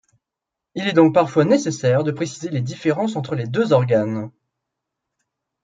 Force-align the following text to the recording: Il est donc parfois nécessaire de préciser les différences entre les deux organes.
Il 0.73 0.87
est 0.87 0.93
donc 0.93 1.13
parfois 1.13 1.45
nécessaire 1.45 2.03
de 2.03 2.11
préciser 2.11 2.49
les 2.49 2.61
différences 2.61 3.15
entre 3.15 3.35
les 3.35 3.45
deux 3.45 3.71
organes. 3.71 4.31